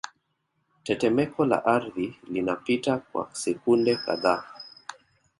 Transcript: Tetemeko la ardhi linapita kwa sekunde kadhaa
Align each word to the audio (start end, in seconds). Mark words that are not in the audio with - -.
Tetemeko 0.89 1.43
la 1.45 1.65
ardhi 1.65 2.17
linapita 2.29 2.97
kwa 2.97 3.29
sekunde 3.33 3.95
kadhaa 3.95 4.43